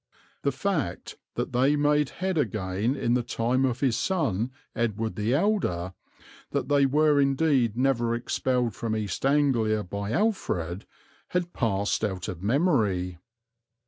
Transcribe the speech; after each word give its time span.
The 0.41 0.51
fact 0.51 1.17
that 1.35 1.51
they 1.53 1.75
made 1.75 2.09
head 2.09 2.35
again 2.35 2.95
in 2.95 3.13
the 3.13 3.21
time 3.21 3.65
of 3.65 3.81
his 3.81 3.95
son 3.95 4.49
Edward 4.75 5.15
the 5.15 5.35
Elder, 5.35 5.93
that 6.49 6.69
they 6.69 6.87
were 6.87 7.21
indeed 7.21 7.77
never 7.77 8.15
expelled 8.15 8.73
from 8.73 8.95
East 8.95 9.23
Anglia 9.27 9.83
by 9.83 10.11
Alfred, 10.11 10.87
had 11.27 11.53
passed 11.53 12.03
out 12.03 12.27
of 12.27 12.41
memory. 12.41 13.19